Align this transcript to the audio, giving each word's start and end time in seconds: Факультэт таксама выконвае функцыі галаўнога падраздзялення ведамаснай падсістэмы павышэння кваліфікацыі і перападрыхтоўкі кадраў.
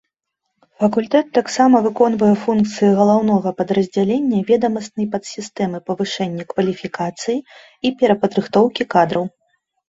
Факультэт 0.83 1.27
таксама 1.37 1.81
выконвае 1.87 2.29
функцыі 2.45 2.89
галаўнога 2.99 3.49
падраздзялення 3.59 4.39
ведамаснай 4.49 5.07
падсістэмы 5.17 5.77
павышэння 5.91 6.43
кваліфікацыі 6.55 7.37
і 7.45 7.89
перападрыхтоўкі 8.01 8.83
кадраў. 8.97 9.25